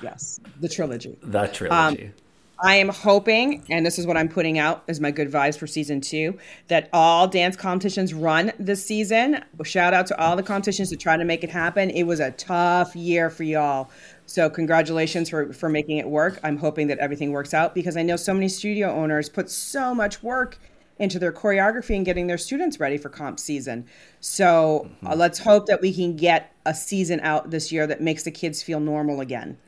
Yes, 0.02 0.38
the 0.60 0.68
trilogy. 0.68 1.16
the 1.22 1.46
trilogy. 1.46 2.12
I 2.60 2.74
am 2.76 2.88
hoping, 2.88 3.64
and 3.70 3.86
this 3.86 4.00
is 4.00 4.06
what 4.06 4.16
I'm 4.16 4.28
putting 4.28 4.58
out 4.58 4.82
as 4.88 5.00
my 5.00 5.12
good 5.12 5.30
vibes 5.30 5.56
for 5.56 5.68
season 5.68 6.00
two, 6.00 6.38
that 6.66 6.88
all 6.92 7.28
dance 7.28 7.54
competitions 7.56 8.12
run 8.12 8.50
this 8.58 8.84
season. 8.84 9.44
Shout 9.62 9.94
out 9.94 10.08
to 10.08 10.20
all 10.20 10.34
the 10.34 10.42
competitions 10.42 10.90
to 10.90 10.96
try 10.96 11.16
to 11.16 11.24
make 11.24 11.44
it 11.44 11.50
happen. 11.50 11.88
It 11.90 12.02
was 12.02 12.18
a 12.18 12.32
tough 12.32 12.96
year 12.96 13.30
for 13.30 13.44
y'all. 13.44 13.90
So 14.26 14.50
congratulations 14.50 15.30
for, 15.30 15.52
for 15.52 15.68
making 15.68 15.98
it 15.98 16.08
work. 16.08 16.40
I'm 16.42 16.56
hoping 16.56 16.88
that 16.88 16.98
everything 16.98 17.30
works 17.30 17.54
out 17.54 17.76
because 17.76 17.96
I 17.96 18.02
know 18.02 18.16
so 18.16 18.34
many 18.34 18.48
studio 18.48 18.90
owners 18.90 19.28
put 19.28 19.48
so 19.50 19.94
much 19.94 20.20
work 20.22 20.58
into 20.98 21.20
their 21.20 21.32
choreography 21.32 21.94
and 21.94 22.04
getting 22.04 22.26
their 22.26 22.38
students 22.38 22.80
ready 22.80 22.98
for 22.98 23.08
comp 23.08 23.38
season. 23.38 23.86
So 24.18 24.90
uh, 25.06 25.14
let's 25.14 25.38
hope 25.38 25.66
that 25.66 25.80
we 25.80 25.94
can 25.94 26.16
get 26.16 26.52
a 26.66 26.74
season 26.74 27.20
out 27.20 27.50
this 27.50 27.70
year 27.70 27.86
that 27.86 28.00
makes 28.00 28.24
the 28.24 28.32
kids 28.32 28.64
feel 28.64 28.80
normal 28.80 29.20
again. 29.20 29.58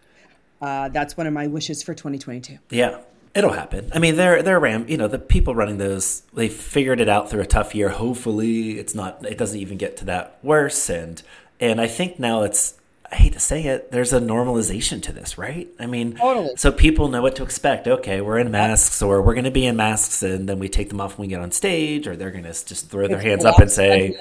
Uh, 0.60 0.88
that's 0.88 1.16
one 1.16 1.26
of 1.26 1.32
my 1.32 1.46
wishes 1.46 1.82
for 1.82 1.94
2022. 1.94 2.58
Yeah, 2.70 3.00
it'll 3.34 3.52
happen. 3.52 3.90
I 3.94 3.98
mean, 3.98 4.16
they're 4.16 4.42
they're 4.42 4.60
ram. 4.60 4.86
You 4.88 4.96
know, 4.96 5.08
the 5.08 5.18
people 5.18 5.54
running 5.54 5.78
those, 5.78 6.22
they 6.34 6.48
figured 6.48 7.00
it 7.00 7.08
out 7.08 7.30
through 7.30 7.40
a 7.40 7.46
tough 7.46 7.74
year. 7.74 7.88
Hopefully, 7.90 8.78
it's 8.78 8.94
not. 8.94 9.24
It 9.24 9.38
doesn't 9.38 9.58
even 9.58 9.78
get 9.78 9.96
to 9.98 10.04
that 10.06 10.38
worse. 10.42 10.90
And 10.90 11.22
and 11.58 11.80
I 11.80 11.86
think 11.86 12.18
now 12.18 12.42
it's. 12.42 12.74
I 13.12 13.16
hate 13.16 13.32
to 13.32 13.40
say 13.40 13.64
it. 13.64 13.90
There's 13.90 14.12
a 14.12 14.20
normalization 14.20 15.02
to 15.02 15.12
this, 15.12 15.36
right? 15.36 15.68
I 15.80 15.86
mean, 15.86 16.14
Totally. 16.14 16.54
so 16.56 16.70
people 16.70 17.08
know 17.08 17.22
what 17.22 17.34
to 17.36 17.42
expect. 17.42 17.88
Okay, 17.88 18.20
we're 18.20 18.38
in 18.38 18.52
masks, 18.52 19.02
or 19.02 19.20
we're 19.20 19.34
going 19.34 19.44
to 19.44 19.50
be 19.50 19.66
in 19.66 19.74
masks, 19.74 20.22
and 20.22 20.48
then 20.48 20.60
we 20.60 20.68
take 20.68 20.90
them 20.90 21.00
off 21.00 21.18
when 21.18 21.26
we 21.26 21.30
get 21.30 21.40
on 21.40 21.50
stage, 21.50 22.06
or 22.06 22.14
they're 22.14 22.30
going 22.30 22.44
to 22.44 22.50
just 22.64 22.88
throw 22.88 23.08
their 23.08 23.16
It's 23.16 23.26
hands 23.26 23.44
up 23.44 23.58
and 23.58 23.70
say, 23.70 24.16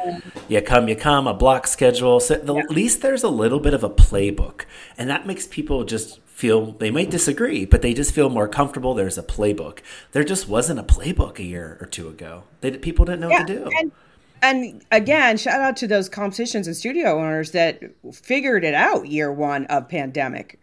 "You 0.47 0.61
come, 0.61 0.87
you 0.87 0.95
come." 0.95 1.27
A 1.27 1.35
block 1.35 1.67
schedule. 1.67 2.19
So 2.19 2.35
the, 2.35 2.55
at 2.55 2.71
least 2.71 3.01
there's 3.01 3.21
a 3.21 3.29
little 3.29 3.59
bit 3.59 3.75
of 3.75 3.83
a 3.83 3.89
playbook, 3.89 4.61
and 4.97 5.07
that 5.09 5.27
makes 5.27 5.45
people 5.45 5.83
just 5.83 6.19
feel 6.25 6.71
they 6.71 6.89
might 6.89 7.11
disagree, 7.11 7.65
but 7.65 7.81
they 7.83 7.93
just 7.93 8.13
feel 8.13 8.29
more 8.29 8.47
comfortable. 8.47 8.95
There's 8.95 9.17
a 9.17 9.23
playbook. 9.23 9.79
There 10.13 10.23
just 10.23 10.47
wasn't 10.47 10.79
a 10.79 10.83
playbook 10.83 11.37
a 11.37 11.43
year 11.43 11.77
or 11.79 11.85
two 11.85 12.07
ago. 12.07 12.43
They, 12.61 12.71
people 12.71 13.05
didn't 13.05 13.19
know 13.19 13.29
what 13.29 13.45
to 13.45 13.53
do. 13.53 13.69
And, 13.77 13.91
and 14.41 14.83
again, 14.91 15.37
shout 15.37 15.61
out 15.61 15.77
to 15.77 15.87
those 15.87 16.09
competitions 16.09 16.67
and 16.67 16.75
studio 16.75 17.19
owners 17.19 17.51
that 17.51 17.81
figured 18.13 18.63
it 18.63 18.73
out 18.73 19.07
year 19.07 19.31
one 19.31 19.65
of 19.67 19.87
pandemic. 19.89 20.59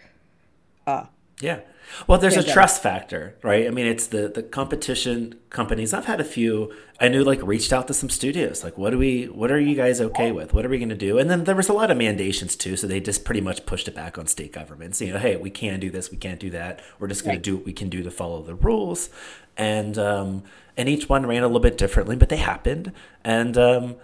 Uh, 0.87 1.07
yeah. 1.41 1.61
Well, 2.07 2.19
there's 2.19 2.37
a 2.37 2.43
trust 2.43 2.83
factor, 2.83 3.37
right? 3.43 3.67
I 3.67 3.71
mean, 3.71 3.87
it's 3.87 4.07
the 4.09 4.29
the 4.29 4.43
competition 4.43 5.37
companies. 5.51 5.95
I've 5.95 6.05
had 6.07 6.21
a 6.21 6.25
few. 6.25 6.73
I 7.01 7.09
knew 7.09 7.23
like 7.25 7.41
reached 7.43 7.73
out 7.73 7.87
to 7.89 7.95
some 7.95 8.09
studios, 8.11 8.65
like, 8.65 8.77
what 8.79 8.91
do 8.91 8.99
we? 8.99 9.25
What 9.27 9.51
are 9.51 9.61
you 9.61 9.75
guys 9.75 10.01
okay 10.01 10.33
with? 10.33 10.53
What 10.55 10.65
are 10.65 10.69
we 10.69 10.79
going 10.79 10.89
to 10.91 10.95
do? 10.95 11.19
And 11.19 11.31
then 11.31 11.45
there 11.45 11.55
was 11.55 11.69
a 11.69 11.73
lot 11.73 11.91
of 11.91 11.97
mandations 11.97 12.57
too, 12.57 12.77
so 12.77 12.87
they 12.87 13.01
just 13.01 13.25
pretty 13.25 13.41
much 13.41 13.67
pushed 13.67 13.89
it 13.89 13.95
back 13.95 14.19
on 14.19 14.27
state 14.27 14.53
governments. 14.53 15.01
You 15.01 15.13
know, 15.13 15.19
hey, 15.19 15.37
we 15.37 15.51
can 15.51 15.79
do 15.81 15.91
this, 15.91 16.11
we 16.11 16.17
can't 16.17 16.41
do 16.41 16.51
that. 16.51 16.81
We're 16.99 17.09
just 17.09 17.23
going 17.25 17.37
Right. 17.37 17.45
to 17.45 17.51
do 17.51 17.57
what 17.57 17.67
we 17.67 17.73
can 17.73 17.89
do 17.89 18.03
to 18.03 18.11
follow 18.11 18.43
the 18.43 18.55
rules, 18.55 19.11
and 19.57 19.97
um, 19.99 20.43
and 20.77 20.89
each 20.89 21.09
one 21.09 21.25
ran 21.27 21.43
a 21.43 21.47
little 21.47 21.61
bit 21.61 21.79
differently, 21.79 22.17
but 22.17 22.29
they 22.29 22.37
happened, 22.39 22.93
and 23.25 23.57
um, 23.57 23.97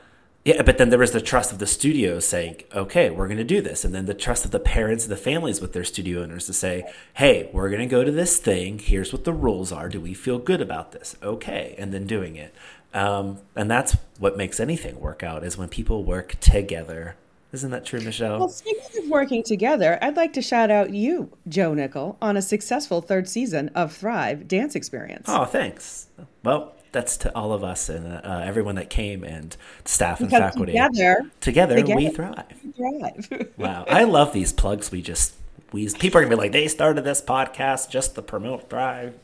yeah, 0.45 0.63
but 0.63 0.77
then 0.79 0.91
there 0.91 0.99
was 0.99 1.13
the 1.13 1.21
trust 1.21 1.53
of 1.53 1.59
the 1.59 1.67
studio 1.67 2.19
saying, 2.19 2.63
okay, 2.75 3.11
we're 3.11 3.29
going 3.29 3.39
to 3.39 3.45
do 3.45 3.61
this. 3.61 3.85
And 3.85 3.95
then 3.95 4.07
the 4.07 4.15
trust 4.15 4.45
of 4.45 4.51
the 4.51 4.59
parents 4.59 5.05
and 5.05 5.13
the 5.13 5.17
families 5.17 5.61
with 5.61 5.73
their 5.73 5.85
studio 5.85 6.23
owners 6.23 6.47
to 6.47 6.53
say, 6.53 6.93
hey, 7.15 7.49
we're 7.53 7.69
going 7.69 7.81
to 7.81 7.87
go 7.87 8.03
to 8.03 8.11
this 8.11 8.39
thing. 8.39 8.81
Here's 8.81 9.13
what 9.13 9.25
the 9.25 9.33
rules 9.33 9.71
are. 9.71 9.89
Do 9.89 10.01
we 10.01 10.15
feel 10.15 10.39
good 10.39 10.61
about 10.61 10.91
this? 10.91 11.17
Okay. 11.23 11.77
And 11.79 11.95
then 11.95 12.07
doing 12.09 12.35
it. 12.35 12.53
Um, 12.93 13.39
and 13.55 13.71
that's 13.71 13.97
what 14.19 14.37
makes 14.37 14.59
anything 14.59 14.99
work 15.01 15.23
out 15.23 15.45
is 15.45 15.57
when 15.57 15.69
people 15.69 16.05
work 16.05 16.37
together. 16.41 17.17
Isn't 17.53 17.71
that 17.71 17.85
true, 17.85 18.01
Michelle? 18.01 18.39
Well, 18.39 18.49
speaking 18.49 19.05
of 19.05 19.11
working 19.11 19.43
together, 19.43 19.99
I'd 20.03 20.17
like 20.17 20.33
to 20.33 20.43
shout 20.43 20.71
out 20.71 20.91
you, 20.91 21.31
Joe 21.49 21.75
Nickel, 21.75 22.17
on 22.21 22.37
a 22.37 22.43
successful 22.43 23.01
third 23.01 23.29
season 23.29 23.69
of 23.75 23.95
Thrive 23.95 24.49
Dance 24.49 24.75
Experience. 24.75 25.27
oh, 25.29 25.45
thanks. 25.45 26.09
Well, 26.43 26.75
that's 26.93 27.17
to 27.19 27.35
all 27.35 27.53
of 27.53 27.65
us 27.65 27.89
and 27.89 28.07
uh, 28.07 28.43
everyone 28.45 28.75
that 28.77 28.91
came 28.91 29.25
and 29.25 29.57
staff 29.85 30.21
and 30.21 30.31
faculty. 30.31 30.73
together, 30.73 31.23
together, 31.41 31.77
together. 31.77 31.97
we 31.97 32.09
thrive. 32.11 32.45
Thrive. 32.77 33.49
Wow, 33.57 33.85
I 33.89 34.05
love 34.05 34.33
these 34.33 34.53
plugs. 34.53 34.91
We 34.93 35.03
just 35.03 35.35
we 35.73 35.89
people 35.91 36.19
are 36.21 36.25
gonna 36.25 36.37
be 36.37 36.41
like, 36.41 36.53
they 36.53 36.69
started 36.69 37.03
this 37.05 37.21
podcast 37.23 37.89
just 37.91 38.15
to 38.17 38.23
promote 38.23 38.69
Thrive. 38.71 39.15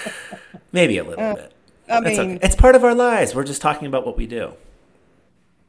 Maybe 0.72 0.98
a 0.98 1.04
little 1.04 1.34
bit. 1.34 1.52
Uh, 1.88 1.92
I 1.94 1.98
it's 1.98 2.18
mean- 2.18 2.36
okay. 2.36 2.46
It's 2.46 2.56
part 2.56 2.74
of 2.76 2.84
our 2.84 2.94
lives. 2.94 3.34
We're 3.34 3.44
just 3.44 3.62
talking 3.62 3.88
about 3.88 4.04
what 4.04 4.16
we 4.16 4.26
do. 4.26 4.52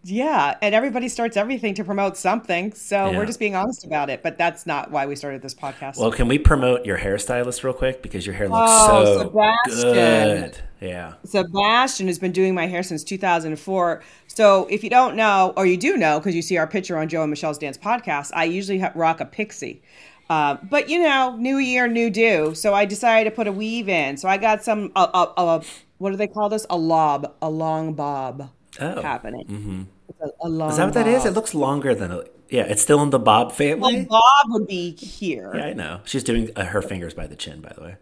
Yeah, 0.03 0.55
and 0.61 0.73
everybody 0.73 1.09
starts 1.09 1.35
everything 1.35 1.73
to 1.75 1.83
promote 1.83 2.15
something, 2.15 2.73
so 2.73 3.11
Yeah. 3.11 3.17
we're 3.17 3.25
just 3.25 3.39
being 3.39 3.55
honest 3.55 3.85
about 3.85 4.09
it. 4.09 4.23
But 4.23 4.37
that's 4.37 4.65
not 4.65 4.91
why 4.91 5.05
we 5.05 5.15
started 5.15 5.41
this 5.41 5.53
podcast. 5.53 5.97
Well, 5.97 6.11
can 6.11 6.27
we 6.27 6.37
promote 6.39 6.85
your 6.85 6.97
hairstylist 6.97 7.63
real 7.63 7.73
quick 7.73 8.01
because 8.01 8.25
your 8.25 8.35
hair 8.35 8.47
looks 8.47 8.71
Oh, 8.71 9.05
so 9.05 9.23
Sebastian. 9.67 9.93
good. 9.93 10.57
Yeah. 10.79 11.13
Sebastian 11.25 12.07
has 12.07 12.17
been 12.17 12.31
doing 12.31 12.55
my 12.55 12.67
hair 12.67 12.81
since 12.83 13.03
2004. 13.03 14.01
So 14.27 14.67
if 14.69 14.83
you 14.83 14.89
don't 14.89 15.15
know, 15.15 15.53
or 15.57 15.65
you 15.65 15.75
do 15.75 15.97
know, 15.97 16.19
because 16.19 16.33
you 16.35 16.41
see 16.41 16.57
our 16.57 16.67
picture 16.67 16.97
on 16.97 17.09
Joe 17.09 17.21
and 17.23 17.29
Michelle's 17.29 17.57
Dance 17.57 17.77
podcast, 17.77 18.31
I 18.33 18.45
usually 18.45 18.81
rock 18.95 19.19
a 19.19 19.25
pixie. 19.25 19.81
Uh, 20.29 20.57
but 20.69 20.87
you 20.89 21.03
know, 21.03 21.35
new 21.37 21.57
year, 21.57 21.87
new 21.87 22.09
do. 22.09 22.53
So 22.55 22.73
I 22.73 22.85
decided 22.85 23.29
to 23.29 23.35
put 23.35 23.47
a 23.47 23.51
weave 23.51 23.89
in. 23.89 24.15
So 24.15 24.29
I 24.29 24.37
got 24.37 24.63
some, 24.63 24.91
uh, 24.95 25.07
uh, 25.13 25.25
uh, 25.35 25.61
what 25.97 26.11
do 26.11 26.15
they 26.15 26.27
call 26.27 26.47
this? 26.47 26.65
A 26.69 26.77
lob, 26.77 27.33
a 27.41 27.49
long 27.49 27.93
bob 27.93 28.49
Oh. 28.81 29.01
happening. 29.01 29.45
Mm-hmm. 29.45 29.81
A, 30.21 30.25
a 30.47 30.67
Is 30.69 30.77
that 30.77 30.85
what 30.85 30.93
that 30.93 31.07
is? 31.07 31.19
bob. 31.23 31.27
It 31.27 31.31
looks 31.31 31.53
longer 31.53 31.93
than 31.95 32.11
a. 32.11 32.23
Yeah, 32.49 32.63
it's 32.63 32.81
still 32.81 33.01
in 33.03 33.11
the 33.11 33.19
Bob 33.19 33.47
Well, 33.49 33.55
family. 33.55 34.05
bob 34.09 34.21
would 34.47 34.67
be 34.67 34.95
here. 34.95 35.51
Yeah, 35.55 35.65
I 35.65 35.73
know. 35.73 36.01
She's 36.05 36.23
doing 36.23 36.49
uh, 36.55 36.65
her 36.65 36.81
fingers 36.81 37.13
by 37.13 37.27
the 37.27 37.35
chin, 37.35 37.61
by 37.61 37.71
the 37.75 37.81
way. 37.81 37.95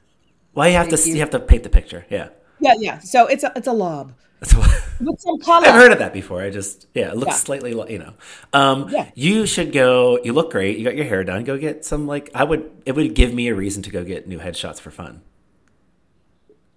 Why 0.52 0.68
you 0.68 0.74
have 0.74 0.88
to 0.90 0.96
you. 1.08 1.14
you. 1.14 1.20
have 1.20 1.30
to 1.30 1.40
paint 1.40 1.62
the 1.64 1.68
picture? 1.68 2.06
Yeah, 2.08 2.28
Yeah, 2.60 2.74
yeah. 2.78 2.98
So 3.00 3.26
it's 3.26 3.42
a, 3.44 3.52
it's 3.56 3.66
a 3.66 3.72
lob 3.72 4.12
that's 4.40 4.54
with 5.00 5.20
some 5.20 5.38
color. 5.42 5.66
I've 5.66 5.74
heard 5.74 5.92
of 5.92 5.98
that 5.98 6.12
before. 6.12 6.42
I 6.42 6.50
just 6.50 6.86
yeah, 6.94 7.10
it 7.10 7.16
looks 7.16 7.32
Yeah. 7.32 7.36
slightly 7.36 7.70
you 7.92 7.98
know. 7.98 8.14
Um, 8.52 8.88
Yeah. 8.88 9.10
You 9.14 9.46
should 9.46 9.72
go. 9.72 10.18
You 10.22 10.32
look 10.32 10.52
great. 10.52 10.78
You 10.78 10.84
got 10.84 10.96
your 10.96 11.04
hair 11.06 11.24
done. 11.24 11.42
Go 11.44 11.58
get 11.58 11.84
some 11.84 12.06
like 12.06 12.30
I 12.34 12.44
would. 12.44 12.70
It 12.86 12.92
would 12.92 13.14
give 13.14 13.34
me 13.34 13.48
a 13.48 13.54
reason 13.54 13.82
to 13.84 13.90
go 13.90 14.04
get 14.04 14.26
new 14.28 14.38
headshots 14.38 14.80
for 14.80 14.90
fun. 14.92 15.22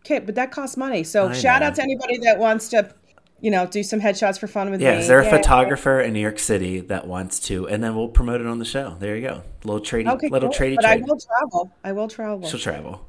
Okay, 0.06 0.18
but 0.20 0.34
that 0.36 0.52
costs 0.52 0.78
money. 0.78 1.04
So 1.04 1.30
I 1.30 1.34
shout 1.34 1.62
know. 1.62 1.68
out 1.68 1.76
to 1.76 1.84
anybody 1.84 2.18
that 2.20 2.40
wants 2.40 2.70
to, 2.70 2.94
you 3.42 3.52
know, 3.52 3.66
do 3.66 3.84
some 3.84 4.00
headshots 4.00 4.40
for 4.40 4.48
fun 4.48 4.70
with 4.72 4.82
Yeah, 4.82 4.94
me. 4.94 5.00
is 5.02 5.08
there 5.08 5.20
a 5.20 5.26
photographer 5.30 6.00
in 6.00 6.14
New 6.14 6.20
York 6.20 6.40
City 6.40 6.80
that 6.82 7.08
wants 7.08 7.40
to? 7.42 7.68
And 7.68 7.84
then 7.84 7.96
we'll 7.96 8.08
promote 8.08 8.40
it 8.42 8.48
on 8.48 8.60
the 8.60 8.66
show. 8.66 8.96
There 9.00 9.16
you 9.16 9.28
go. 9.28 9.44
Little 9.64 9.82
trading, 9.82 10.12
Okay, 10.14 10.30
little 10.30 10.50
cool. 10.50 10.56
trading 10.58 10.76
But 10.78 10.86
I 10.86 10.98
will 10.98 11.18
travel. 11.20 11.72
I 11.84 11.92
will 11.92 12.08
travel. 12.08 12.48
She'll 12.48 12.60
travel. 12.60 13.06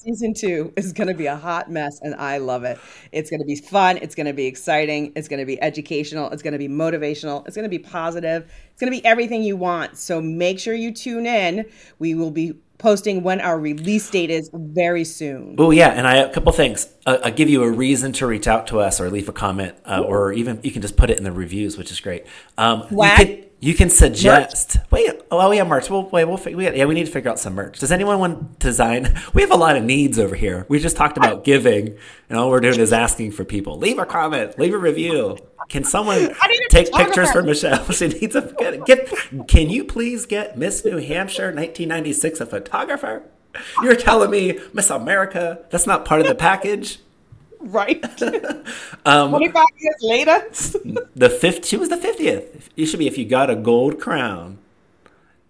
Season 0.00 0.34
two 0.34 0.72
is 0.76 0.92
going 0.92 1.08
to 1.08 1.14
be 1.14 1.26
a 1.26 1.36
hot 1.36 1.70
mess, 1.70 2.00
and 2.02 2.14
I 2.16 2.38
love 2.38 2.64
it. 2.64 2.78
It's 3.12 3.30
going 3.30 3.40
to 3.40 3.46
be 3.46 3.56
fun. 3.56 3.96
It's 3.98 4.14
going 4.14 4.26
to 4.26 4.32
be 4.32 4.46
exciting. 4.46 5.12
It's 5.16 5.28
going 5.28 5.40
to 5.40 5.46
be 5.46 5.60
educational. 5.62 6.28
It's 6.30 6.42
going 6.42 6.52
to 6.52 6.58
be 6.58 6.68
motivational. 6.68 7.46
It's 7.46 7.56
going 7.56 7.64
to 7.64 7.70
be 7.70 7.78
positive. 7.78 8.50
It's 8.72 8.80
going 8.80 8.92
to 8.92 8.98
be 8.98 9.04
everything 9.06 9.42
you 9.42 9.56
want. 9.56 9.96
So 9.96 10.20
make 10.20 10.58
sure 10.58 10.74
you 10.74 10.92
tune 10.92 11.24
in. 11.26 11.66
We 11.98 12.14
will 12.14 12.30
be 12.30 12.54
posting 12.80 13.22
when 13.22 13.40
our 13.40 13.58
release 13.58 14.10
date 14.10 14.30
is 14.30 14.50
very 14.52 15.04
soon. 15.04 15.54
Oh 15.58 15.70
yeah, 15.70 15.90
and 15.90 16.06
I 16.06 16.16
a 16.16 16.32
couple 16.32 16.50
things. 16.52 16.88
Uh, 17.06 17.18
I'll 17.24 17.32
give 17.32 17.48
you 17.48 17.62
a 17.62 17.70
reason 17.70 18.12
to 18.14 18.26
reach 18.26 18.48
out 18.48 18.66
to 18.68 18.80
us 18.80 19.00
or 19.00 19.08
leave 19.10 19.28
a 19.28 19.32
comment, 19.32 19.76
uh, 19.84 20.00
or 20.00 20.32
even 20.32 20.58
you 20.62 20.70
can 20.72 20.82
just 20.82 20.96
put 20.96 21.10
it 21.10 21.18
in 21.18 21.24
the 21.24 21.32
reviews, 21.32 21.78
which 21.78 21.90
is 21.90 22.00
great. 22.00 22.26
Um, 22.58 22.80
you 22.90 22.96
What? 22.96 23.16
can 23.16 23.44
you 23.62 23.74
can 23.74 23.90
suggest. 23.90 24.78
Wait, 24.90 25.10
oh 25.30 25.50
yeah, 25.52 25.64
merch. 25.64 25.90
Well, 25.90 26.08
wait, 26.10 26.24
we'll 26.24 26.38
we, 26.38 26.64
yeah, 26.64 26.86
we 26.86 26.94
need 26.94 27.04
to 27.06 27.12
figure 27.12 27.30
out 27.30 27.38
some 27.38 27.54
merch. 27.54 27.78
Does 27.78 27.92
anyone 27.92 28.18
want 28.18 28.60
to 28.60 28.66
design? 28.66 29.14
We 29.34 29.42
have 29.42 29.50
a 29.52 29.56
lot 29.56 29.76
of 29.76 29.84
needs 29.84 30.18
over 30.18 30.34
here. 30.34 30.64
We 30.68 30.78
just 30.80 30.96
talked 30.96 31.16
about 31.18 31.44
giving, 31.44 31.96
and 32.28 32.38
all 32.38 32.50
we're 32.50 32.60
doing 32.60 32.80
is 32.80 32.92
asking 32.92 33.32
for 33.32 33.44
people. 33.44 33.76
Leave 33.78 33.98
a 33.98 34.06
comment, 34.06 34.58
leave 34.58 34.74
a 34.74 34.78
review. 34.78 35.36
Can 35.70 35.84
someone 35.84 36.34
I 36.40 36.48
need 36.48 36.60
a 36.62 36.68
take 36.68 36.92
pictures 36.92 37.30
for. 37.30 37.42
Michelle? 37.42 37.84
She 37.92 38.08
needs 38.08 38.34
a 38.34 38.52
get, 38.58 38.84
get. 38.86 39.08
Can 39.46 39.70
you 39.70 39.84
please 39.84 40.26
get 40.26 40.58
Miss 40.58 40.84
New 40.84 40.96
Hampshire 40.96 41.46
1996 41.46 42.40
a 42.40 42.46
photographer? 42.46 43.22
You're 43.80 43.94
telling 43.94 44.30
me 44.30 44.58
Miss 44.72 44.90
America? 44.90 45.64
That's 45.70 45.86
not 45.86 46.04
part 46.04 46.20
of 46.20 46.26
the 46.26 46.34
package. 46.34 46.98
Right? 47.60 48.04
Um, 49.06 49.30
25 49.30 49.64
years 49.78 49.96
later? 50.02 51.06
The 51.16 51.30
fifth. 51.30 51.64
She 51.64 51.78
was 51.78 51.88
the 51.88 51.96
fiftieth. 51.96 52.68
You 52.76 52.84
should 52.84 52.98
be 52.98 53.06
if 53.06 53.16
you 53.16 53.24
got 53.24 53.48
a 53.48 53.56
gold 53.56 53.98
crown. 53.98 54.58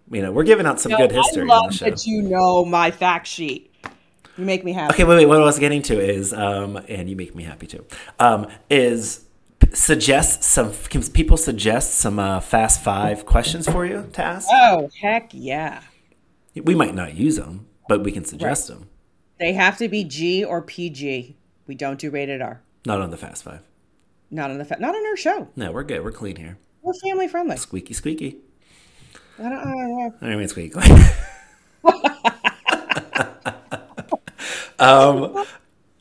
You 0.08 0.22
know, 0.22 0.30
we're 0.30 0.44
giving 0.44 0.66
out 0.66 0.80
some 0.80 0.92
good 0.92 1.10
history 1.10 1.42
I 1.42 1.46
love 1.46 1.78
that 1.80 2.06
you 2.06 2.22
know 2.22 2.64
my 2.64 2.92
fact 2.92 3.26
sheet. 3.26 3.74
You 4.36 4.44
make 4.44 4.64
me 4.64 4.72
happy. 4.72 4.94
Okay, 4.94 5.04
wait, 5.04 5.16
wait. 5.16 5.26
What 5.26 5.40
I 5.40 5.44
was 5.44 5.58
getting 5.58 5.82
to 5.82 5.98
is, 5.98 6.32
um, 6.32 6.76
and 6.88 7.10
you 7.10 7.16
make 7.16 7.34
me 7.34 7.42
happy 7.42 7.66
too. 7.66 7.84
Um, 8.20 8.46
is 8.70 9.24
suggest 9.72 10.42
some? 10.42 10.72
Can 10.88 11.02
people 11.02 11.36
suggest 11.36 11.94
some 11.94 12.18
uh, 12.18 12.40
fast 12.40 12.82
five 12.82 13.26
questions 13.26 13.68
for 13.68 13.86
you 13.86 14.08
to 14.12 14.22
ask? 14.22 14.48
Oh, 14.50 14.90
heck 15.00 15.30
yeah. 15.32 15.82
We 16.54 16.74
might 16.74 16.94
not 16.94 17.14
use 17.14 17.36
them, 17.36 17.66
but 17.88 18.02
we 18.02 18.12
can 18.12 18.24
suggest 18.24 18.68
them. 18.68 18.88
They 19.38 19.52
have 19.54 19.78
to 19.78 19.88
be 19.88 20.04
G 20.04 20.44
or 20.44 20.62
PG. 20.62 21.36
We 21.66 21.74
don't 21.74 21.98
do 21.98 22.10
rated 22.10 22.42
R. 22.42 22.62
Not 22.84 23.00
on 23.00 23.10
the 23.10 23.16
fast 23.16 23.44
five. 23.44 23.60
Not 24.30 24.50
on 24.50 24.58
the 24.58 24.64
fa- 24.64 24.76
not 24.78 24.94
on 24.94 25.06
our 25.06 25.16
show. 25.16 25.48
No, 25.56 25.72
we're 25.72 25.84
good. 25.84 26.04
We're 26.04 26.12
clean 26.12 26.36
here. 26.36 26.58
We're 26.82 26.94
family 26.94 27.28
friendly. 27.28 27.56
Squeaky, 27.56 27.94
squeaky. 27.94 28.36
I 29.38 29.42
don't, 29.44 29.52
I 29.52 29.64
don't 29.64 29.98
know. 29.98 30.14
I 30.22 30.36
mean, 30.36 30.48
squeaky. 30.48 30.74
um, 34.78 35.44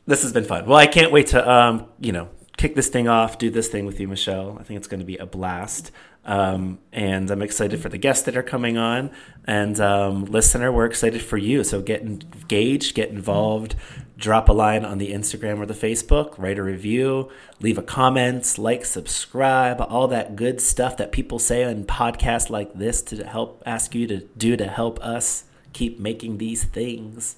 this 0.06 0.22
has 0.22 0.32
been 0.32 0.44
fun. 0.44 0.66
Well, 0.66 0.78
I 0.78 0.86
can't 0.86 1.12
wait 1.12 1.28
to 1.28 1.50
um, 1.50 1.86
you 1.98 2.12
know 2.12 2.28
kick 2.60 2.74
this 2.74 2.88
thing 2.88 3.08
off, 3.08 3.38
do 3.38 3.48
this 3.48 3.68
thing 3.68 3.86
with 3.86 3.98
you, 3.98 4.06
Michelle. 4.06 4.58
I 4.60 4.64
think 4.64 4.76
it's 4.76 4.86
going 4.86 5.00
to 5.00 5.06
be 5.06 5.16
a 5.16 5.24
blast. 5.24 5.90
Um, 6.26 6.78
and 6.92 7.30
I'm 7.30 7.40
excited 7.40 7.80
for 7.80 7.88
the 7.88 7.96
guests 7.96 8.24
that 8.24 8.36
are 8.36 8.42
coming 8.42 8.76
on. 8.76 9.10
And 9.46 9.80
um, 9.80 10.26
listener, 10.26 10.70
we're 10.70 10.84
excited 10.84 11.22
for 11.22 11.38
you. 11.38 11.64
So 11.64 11.80
get 11.80 12.02
engaged, 12.02 12.94
get 12.94 13.08
involved, 13.08 13.76
drop 14.18 14.50
a 14.50 14.52
line 14.52 14.84
on 14.84 14.98
the 14.98 15.10
Instagram 15.10 15.58
or 15.58 15.64
the 15.64 15.72
Facebook, 15.72 16.34
write 16.36 16.58
a 16.58 16.62
review, 16.62 17.30
leave 17.60 17.78
a 17.78 17.82
comment, 17.82 18.58
like, 18.58 18.84
subscribe, 18.84 19.80
all 19.80 20.06
that 20.08 20.36
good 20.36 20.60
stuff 20.60 20.98
that 20.98 21.12
people 21.12 21.38
say 21.38 21.64
on 21.64 21.84
podcasts 21.84 22.50
like 22.50 22.74
this 22.74 23.00
to 23.00 23.24
help 23.24 23.62
ask 23.64 23.94
you 23.94 24.06
to 24.06 24.18
do 24.36 24.58
to 24.58 24.66
help 24.66 25.00
us 25.00 25.44
keep 25.72 25.98
making 25.98 26.36
these 26.36 26.64
things. 26.64 27.36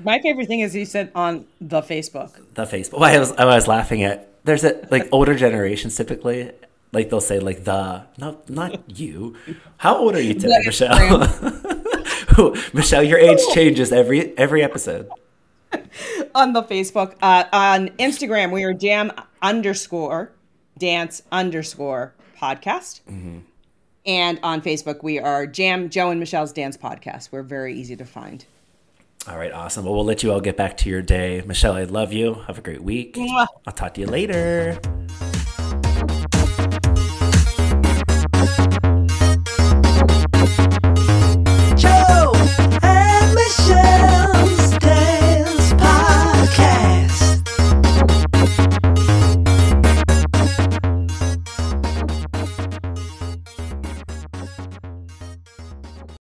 My 0.00 0.20
favorite 0.20 0.48
thing 0.48 0.60
is 0.60 0.74
you 0.74 0.86
said 0.86 1.12
on 1.14 1.44
the 1.60 1.82
Facebook. 1.82 2.40
The 2.54 2.64
Facebook. 2.64 2.98
Well, 2.98 3.14
I 3.14 3.18
was 3.18 3.32
I 3.32 3.44
was 3.44 3.68
laughing 3.68 4.02
at. 4.04 4.30
There's 4.44 4.64
a 4.64 4.86
like 4.90 5.08
older 5.10 5.34
generations 5.34 5.96
typically 5.96 6.52
like 6.94 7.10
they'll 7.10 7.20
say 7.20 7.40
like 7.40 7.64
the 7.64 8.04
not 8.16 8.48
not 8.48 8.98
you. 8.98 9.36
How 9.78 9.98
old 9.98 10.14
are 10.14 10.20
you 10.22 10.34
today, 10.34 10.60
Michelle? 10.64 11.18
Michelle, 12.72 13.02
your 13.02 13.18
age 13.18 13.40
changes 13.52 13.92
every 13.92 14.36
every 14.38 14.62
episode. 14.62 15.10
on 16.34 16.52
the 16.52 16.62
Facebook. 16.62 17.16
Uh, 17.20 17.44
on 17.52 17.88
Instagram, 17.98 18.52
we 18.52 18.62
are 18.62 18.72
jam 18.72 19.10
underscore 19.42 20.32
dance 20.78 21.22
underscore 21.32 22.14
podcast. 22.40 23.00
And 24.06 24.38
on 24.42 24.60
Facebook, 24.60 25.02
we 25.02 25.18
are 25.18 25.46
Jam 25.46 25.88
Joe 25.88 26.10
and 26.10 26.20
Michelle's 26.20 26.52
Dance 26.52 26.76
Podcast. 26.76 27.30
We're 27.32 27.42
very 27.42 27.74
easy 27.74 27.96
to 27.96 28.04
find. 28.04 28.44
All 29.26 29.38
right, 29.38 29.52
awesome. 29.52 29.86
Well, 29.86 29.94
we'll 29.94 30.04
let 30.04 30.22
you 30.22 30.32
all 30.32 30.40
get 30.40 30.56
back 30.56 30.76
to 30.78 30.90
your 30.90 31.00
day. 31.00 31.42
Michelle, 31.46 31.72
I 31.72 31.84
love 31.84 32.12
you. 32.12 32.34
Have 32.46 32.58
a 32.58 32.62
great 32.62 32.82
week. 32.82 33.16
I'll 33.18 33.72
talk 33.74 33.94
to 33.94 34.00
you 34.00 34.06
later. 34.06 34.78